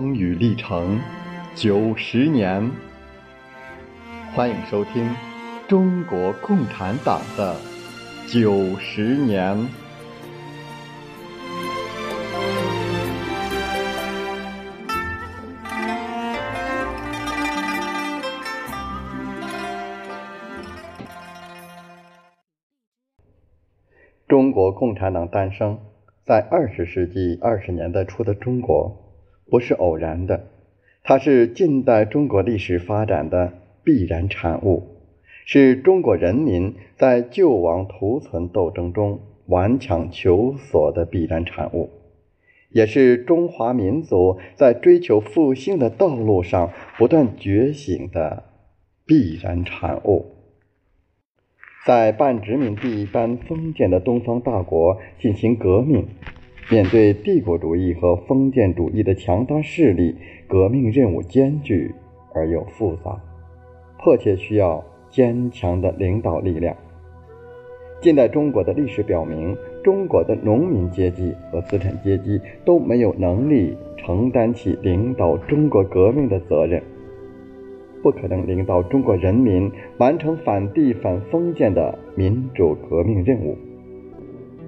[0.00, 0.98] 风雨历程
[1.54, 2.70] 九十年，
[4.32, 5.14] 欢迎收听
[5.68, 7.54] 中国共产党的
[8.26, 9.54] 九十年。
[24.26, 25.78] 中国共产党诞生
[26.24, 29.09] 在二十世纪二十年代初的中国，
[29.50, 30.46] 不是偶然的，
[31.02, 34.86] 它是近代中国历史发展的必然产物，
[35.44, 41.90] 是中国人民在救亡图存斗争中顽强求索的必然产物，
[42.70, 48.44] 也是中华民族在追求复兴的道路上不断觉醒的
[49.04, 50.36] 必然产物。
[51.84, 56.06] 在半殖民地半封建的东方大国进行革命，
[56.70, 60.14] 面对帝国主义和封建主义的强大势力，
[60.46, 61.92] 革命任务艰巨
[62.32, 63.20] 而又复杂，
[63.98, 66.76] 迫切需要坚强的领导力量。
[68.00, 76.80] 近代中国的历史表明，中国的农民阶级和资产阶级都没有能力承担起领导中国革命的责任。
[78.00, 83.56] 不可能领导中国人民完成反帝反封建的民主革命任务。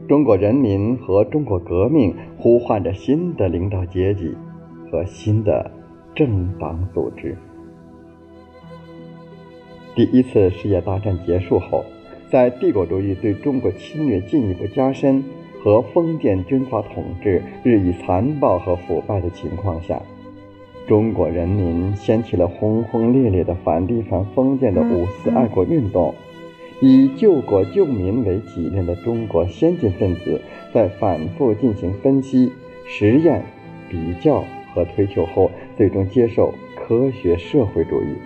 [0.08, 4.34] 中国人民和中国革命呼唤着新的领导阶级
[4.90, 5.70] 和新的
[6.14, 7.36] 政党组织。
[9.94, 11.84] 第一次世界大战结束后，
[12.30, 15.22] 在帝国主义对中国侵略进一步加深
[15.62, 20.02] 和封建军阀统治日益残暴和腐败的情况下。
[20.88, 26.12] 中国人民掀起了轰轰烈烈的反帝反封建的五四爱国运动，
[26.84, 30.40] 以救国救民为己任的中国先进分子，
[30.74, 32.50] 在反复进行分析、
[32.88, 33.44] 实验、
[33.88, 38.16] 比较和推求后，最终接受科学社会主义，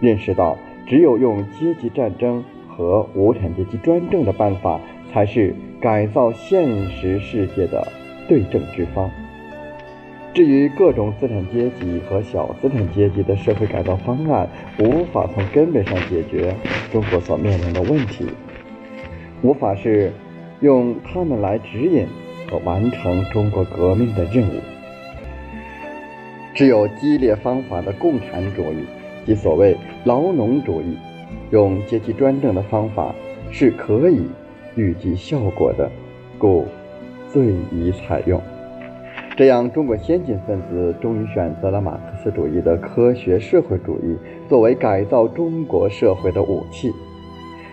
[0.00, 4.80] 认识到只有用阶级战争和无产阶级专政的办法，
[5.12, 7.86] 才是改造现实世界的
[8.28, 9.08] 对症之方。
[10.32, 14.48] 至于各种资产阶级和小资产阶级的社会改造方案，
[14.78, 16.54] 无法从根本上解决
[16.92, 18.26] 中国所面临的问题，
[19.42, 20.12] 无法是
[20.60, 22.06] 用他们来指引
[22.48, 24.60] 和完成中国革命的任务。
[26.54, 28.84] 只有激烈方法的共产主义
[29.26, 30.96] 即所谓劳农主义，
[31.50, 33.12] 用阶级专政的方法
[33.50, 34.22] 是可以
[34.76, 35.90] 预计效果的，
[36.38, 36.66] 故
[37.32, 38.40] 最宜采用。
[39.40, 44.14] 这样，中国先进分子终于选择了马克思主义的科学社会主义
[44.50, 46.92] 作为改造中国社会的武器，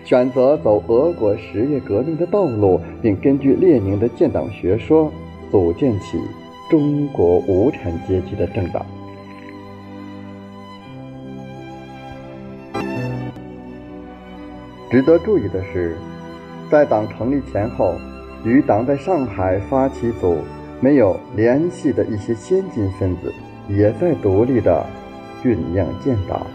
[0.05, 5.11] 选择走俄国十月革命的道路，并根据列宁的建党学说，
[5.51, 6.17] 组建起
[6.69, 8.85] 中国无产阶级的政党。
[14.89, 15.97] 值得注意的是，
[16.72, 17.94] 在党成立前后，
[18.45, 20.38] 与党在上海发起组。
[20.79, 23.33] 没有联系的一些先进分子，
[23.67, 24.85] 也在独立的
[25.43, 26.45] 酝酿建党。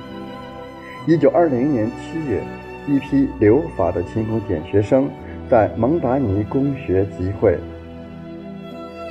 [1.08, 2.40] 一九二零年七月，
[2.86, 5.10] 一批留法的勤工俭学生
[5.50, 7.58] 在蒙达尼公学集会。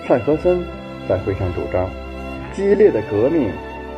[0.08, 0.64] 蔡和森
[1.10, 1.90] 在会上主张，
[2.54, 3.50] 激烈的革命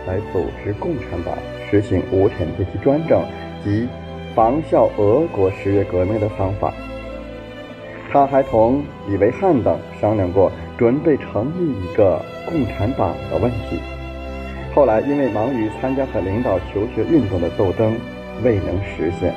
[0.08, 1.36] 来组织共产党
[1.70, 3.24] 实行无产阶级专政
[3.64, 3.88] 及
[4.34, 6.74] 仿效俄国十月革命的方法。
[8.12, 10.52] 他还同李维汉等商量过。
[10.84, 13.80] 准备成立一个共产党的问题，
[14.76, 17.98] 后来因为忙于参加和领导求学运动的斗争，
[18.44, 19.34] 未能实现。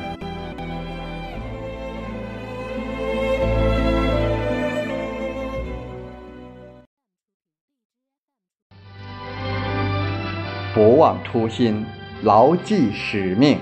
[10.75, 11.87] 不忘初心，
[12.25, 13.61] 牢记使命。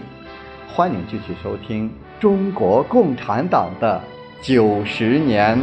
[0.67, 4.01] 欢迎继续收听中国共产党的
[4.41, 5.61] 九十年。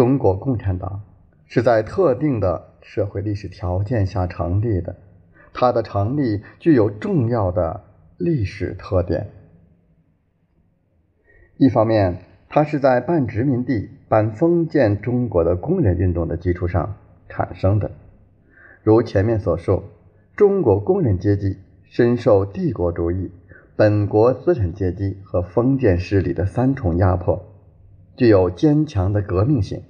[0.00, 1.02] 中国共产党
[1.44, 4.96] 是在特定的社会历史条件下成立的，
[5.52, 7.82] 它的成立具有重要的
[8.16, 9.28] 历史特点。
[11.58, 16.96] 一方面，它是在半殖民地半封建中国的工人运动的基础上
[17.28, 17.90] 产生的。
[18.82, 19.82] 如前面所述，
[20.34, 23.30] 中国工人阶级深受帝国主义、
[23.76, 27.44] 本国资产阶级和封建势力的三重压迫。
[28.16, 29.82] 具有坚强的革命性，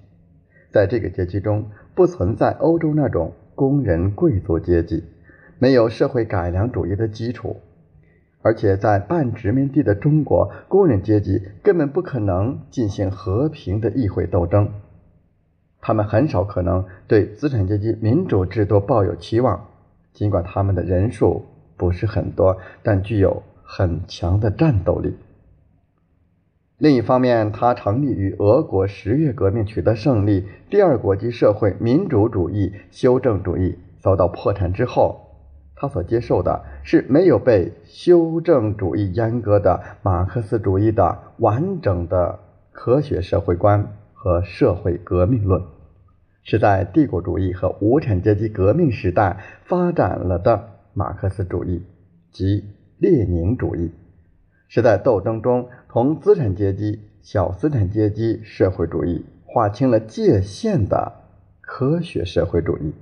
[0.72, 5.05] 在这个阶级中不存在欧洲那种工人贵族阶级，
[5.58, 7.56] 没有社会改良主义的基础，
[8.43, 14.70] 而且在半殖民地的中国，工人阶级根本不可能进行和平的议会斗争，
[15.81, 19.67] 他们很少可能对资产阶级民主制度抱有期望，
[20.12, 21.44] 尽管他们的人数
[21.76, 25.17] 不是很多，但具有很强的战斗力。
[26.81, 35.21] 另一方面，他成立于俄国十月革命取得胜利，第二国际社会民主主义修正主义遭到破产之后。
[35.77, 42.38] 他所接受的是没有被修正主义阉割的马克思主义的完整的
[42.73, 45.62] 科学社会观和社会革命论，
[46.43, 49.37] 是在帝国主义和无产阶级革命时代
[49.67, 51.82] 发展了的马克思主义
[52.32, 52.65] 及
[52.97, 53.91] 列宁主义，
[54.70, 61.12] 是在斗争中同资产阶级、小资产阶级社会主义划清了界限的
[61.61, 62.94] 科学社会主义。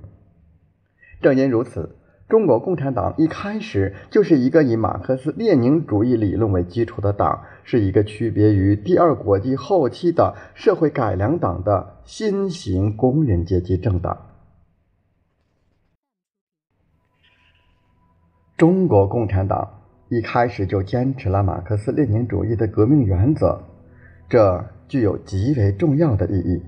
[1.21, 1.95] 正因如此。
[2.27, 14.27] 中国共产党一开始就是一个以马克思列宁主义理论为基础的党，是一个区别于第二国际后期的社会改良党的新型工人阶级政党。
[18.55, 19.78] 中国共产党
[20.09, 23.59] 一开始就坚持了马克思列宁主义的革命原则，
[24.27, 26.61] 这具有极为重要的意义，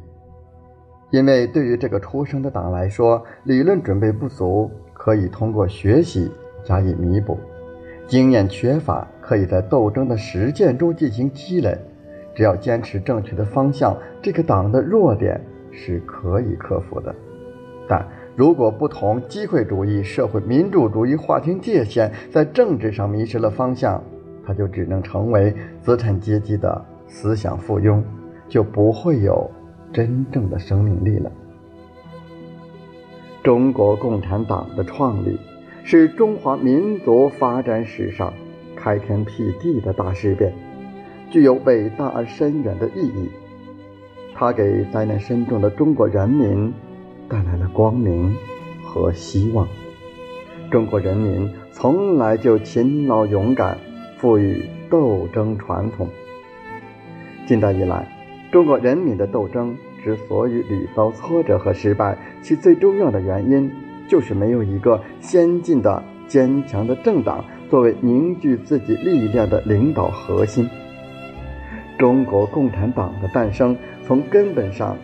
[1.10, 4.72] 因为对于这个出生的党来说，理论准备不足。
[4.94, 6.30] 可以通过学习
[6.64, 7.36] 加以弥补，
[8.06, 11.76] 经验缺乏可以在斗争的实践中进行积累。
[12.36, 15.42] 只要坚持正确的方向，这个党的弱点
[15.72, 17.16] 是可以克服的。
[17.90, 24.02] 但如果不同机会主义、社会民主主义划清界限，在政治上迷失了方向，
[24.46, 28.02] 它就只能成为资产阶级的思想附庸，
[28.48, 29.52] 就不会有
[29.92, 31.32] 真正的生命力了。
[33.44, 35.38] 中国共产党的创立
[35.84, 38.32] 是中华民族发展史上
[38.76, 40.54] 开天辟地的大事变，
[41.30, 43.30] 具有伟大而深远的意义。
[44.34, 46.74] 它给灾难深重的中国人民
[47.32, 48.36] 带来了光明
[48.84, 49.66] 和希望。
[50.70, 53.78] 中国人民从来就勤劳勇敢，
[54.18, 56.10] 富于斗争传统。
[57.46, 58.06] 近代以来，
[58.52, 59.78] 中国人民的斗争。
[60.04, 63.72] 之所以屡遭挫折和失败，其最重要的原因
[64.08, 70.68] 就是没有一个先进的、坚强的政党作为凝聚自己力量的领导核心。
[72.00, 74.98] 中国共产党的诞生，从根本上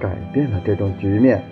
[0.00, 1.44] 改变了这种局面。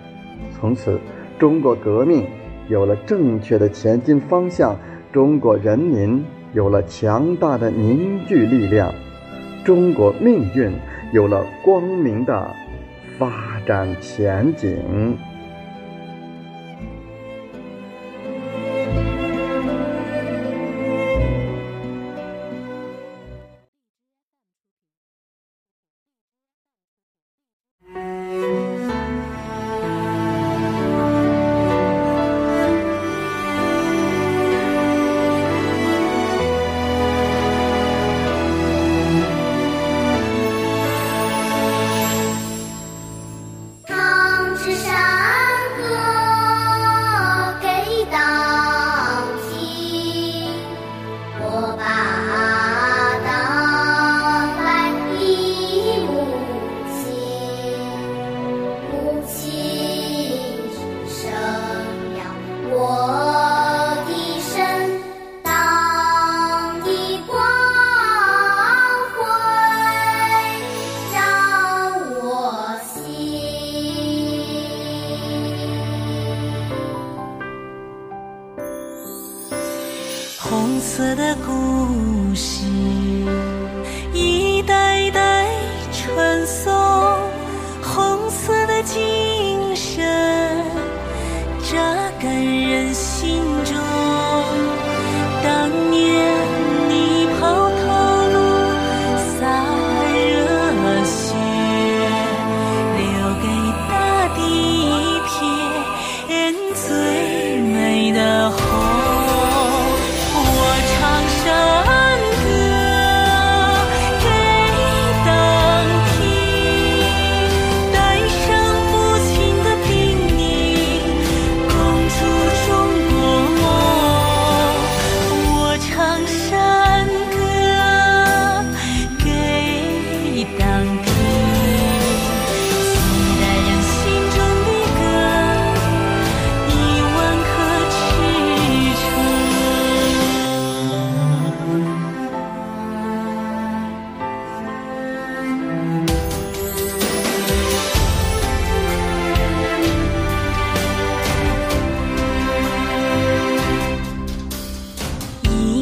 [0.59, 0.99] 从此，
[1.37, 2.25] 中国革命
[2.67, 4.75] 有了正确的前进方向，
[5.11, 6.23] 中国人民
[6.53, 8.93] 有了强大的凝聚力量，
[9.63, 10.71] 中国命运
[11.11, 12.49] 有了光明的。
[13.17, 15.17] 发展前景。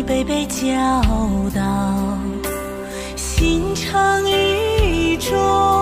[0.05, 1.01] 杯杯教
[1.55, 2.17] 导，
[3.15, 5.75] 心肠意重。